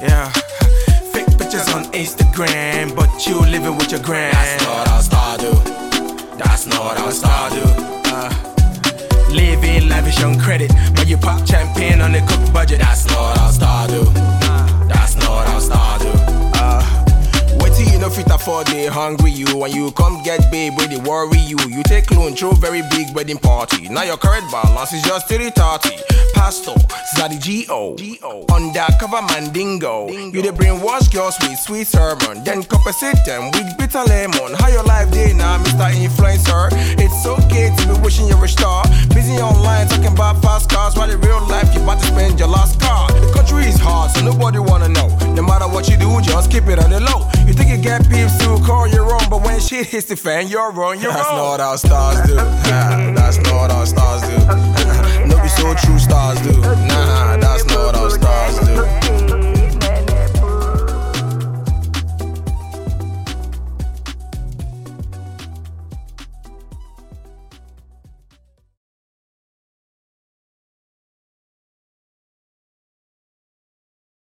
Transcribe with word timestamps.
Yeah. 0.00 0.30
Fake 1.12 1.26
pictures 1.36 1.68
on 1.74 1.84
Instagram, 1.92 2.96
but 2.96 3.26
you 3.26 3.38
living 3.40 3.76
with 3.76 3.90
your 3.90 4.00
gram. 4.00 4.32
That's 4.32 4.64
not 4.64 4.88
how 4.88 5.00
star 5.00 5.38
do. 5.38 5.52
That's 6.38 6.66
not 6.66 6.96
how 6.96 7.10
star 7.10 7.50
do. 7.50 7.62
Uh, 8.06 8.30
living 9.30 9.88
lavish 9.88 10.22
on 10.22 10.38
credit, 10.38 10.72
but 10.94 11.06
you 11.06 11.18
pop 11.18 11.46
champagne 11.46 12.00
on 12.00 12.12
the 12.12 12.20
cook 12.20 12.52
budget. 12.52 12.78
That's 12.78 13.06
not 13.08 13.36
how 13.36 13.50
star 13.50 13.88
do. 13.88 14.04
That's 14.88 15.16
not 15.16 15.46
how 15.48 15.58
star 15.58 15.98
do. 15.98 16.10
Uh, 16.54 17.04
wait 17.60 17.78
you 17.78 18.10
fit 18.10 18.30
afford 18.30 18.68
they 18.68 18.86
hungry 18.86 19.30
you. 19.32 19.54
When 19.54 19.70
you 19.72 19.92
come 19.92 20.22
get 20.22 20.50
babe, 20.50 20.78
where 20.78 20.88
they 20.88 20.98
worry 20.98 21.38
you. 21.38 21.58
You 21.68 21.82
take 21.82 22.10
loan, 22.10 22.34
throw 22.34 22.52
very 22.52 22.82
big 22.90 23.14
wedding 23.14 23.38
party. 23.38 23.88
Now 23.90 24.04
your 24.04 24.16
current 24.16 24.50
balance 24.50 24.94
is 24.94 25.02
just 25.02 25.28
330. 25.28 26.09
Pastor, 26.34 26.74
Zaddy 27.16 27.40
G.O. 27.40 27.96
Undercover 28.52 29.22
mandingo 29.22 30.08
You 30.08 30.42
the 30.42 30.50
brainwash 30.52 31.12
girls 31.12 31.36
with 31.40 31.58
sweet 31.58 31.86
sermon. 31.86 32.44
Then 32.44 32.62
compensate 32.64 33.24
them 33.24 33.50
with 33.52 33.76
bitter 33.78 34.02
lemon. 34.04 34.54
How 34.58 34.68
your 34.68 34.82
life 34.84 35.10
day 35.10 35.32
now 35.32 35.58
Mr. 35.62 35.90
Influencer? 35.92 36.68
It's 36.98 37.26
okay 37.26 37.74
to 37.76 37.94
be 37.94 38.00
wishing 38.00 38.28
you're 38.28 38.44
a 38.44 38.48
star. 38.48 38.84
Busy 39.14 39.36
online 39.38 39.88
talking 39.88 40.12
about 40.12 40.42
fast 40.42 40.70
cars 40.70 40.96
While 40.96 41.10
in 41.10 41.20
real 41.20 41.40
life 41.48 41.74
you 41.74 41.82
about 41.82 42.00
to 42.00 42.06
spend 42.06 42.38
your 42.38 42.48
last 42.48 42.80
car. 42.80 43.08
The 43.08 43.32
country 43.34 43.64
is 43.64 43.78
hard 43.78 44.10
so 44.12 44.22
nobody 44.24 44.58
wanna 44.58 44.88
know. 44.88 45.08
No 45.34 45.42
matter 45.42 45.68
what 45.68 45.88
you 45.88 45.96
do 45.96 46.20
just 46.20 46.50
keep 46.50 46.66
it 46.66 46.78
on 46.78 46.90
the 46.90 47.00
low. 47.00 47.28
You 47.46 47.54
think 47.54 47.70
you 47.70 47.78
get 47.78 48.08
peeps 48.08 48.36
to 48.38 48.58
call 48.64 48.86
you 48.86 49.02
wrong 49.02 49.26
But 49.28 49.42
when 49.42 49.60
shit 49.60 49.86
hits 49.86 50.06
the 50.06 50.16
fan 50.16 50.48
you're 50.48 50.70
wrong, 50.70 51.00
you're 51.00 51.12
That's 51.12 51.28
wrong 51.28 51.58
not 51.58 51.60
how 51.60 51.76
stars 51.76 52.26
do. 52.26 52.34
That's 53.14 53.38
not 53.38 53.70
how 53.70 53.84
stars 53.84 54.19